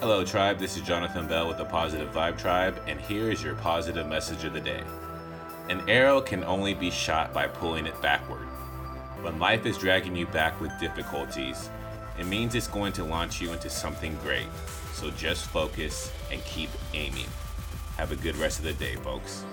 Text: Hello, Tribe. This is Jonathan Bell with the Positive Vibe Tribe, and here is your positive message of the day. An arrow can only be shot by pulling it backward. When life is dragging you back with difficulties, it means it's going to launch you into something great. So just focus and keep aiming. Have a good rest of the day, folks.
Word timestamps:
Hello, 0.00 0.24
Tribe. 0.24 0.58
This 0.58 0.78
is 0.78 0.82
Jonathan 0.82 1.28
Bell 1.28 1.46
with 1.46 1.58
the 1.58 1.64
Positive 1.66 2.10
Vibe 2.10 2.38
Tribe, 2.38 2.80
and 2.86 2.98
here 3.02 3.30
is 3.30 3.42
your 3.42 3.54
positive 3.56 4.06
message 4.06 4.44
of 4.44 4.54
the 4.54 4.60
day. 4.60 4.82
An 5.68 5.86
arrow 5.90 6.22
can 6.22 6.42
only 6.42 6.72
be 6.72 6.90
shot 6.90 7.34
by 7.34 7.46
pulling 7.46 7.84
it 7.84 8.00
backward. 8.00 8.46
When 9.20 9.38
life 9.38 9.66
is 9.66 9.76
dragging 9.76 10.16
you 10.16 10.24
back 10.24 10.58
with 10.58 10.72
difficulties, 10.80 11.68
it 12.18 12.24
means 12.24 12.54
it's 12.54 12.66
going 12.66 12.94
to 12.94 13.04
launch 13.04 13.42
you 13.42 13.52
into 13.52 13.68
something 13.68 14.16
great. 14.22 14.48
So 14.94 15.10
just 15.10 15.50
focus 15.50 16.10
and 16.32 16.42
keep 16.46 16.70
aiming. 16.94 17.28
Have 17.98 18.10
a 18.10 18.16
good 18.16 18.36
rest 18.36 18.58
of 18.58 18.64
the 18.64 18.72
day, 18.72 18.96
folks. 18.96 19.44